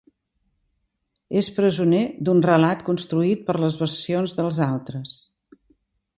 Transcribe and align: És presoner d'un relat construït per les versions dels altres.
És 1.41 1.49
presoner 1.57 2.01
d'un 2.29 2.41
relat 2.47 2.81
construït 2.89 3.45
per 3.51 3.59
les 3.67 3.79
versions 3.83 4.35
dels 4.41 4.61
altres. 4.71 5.17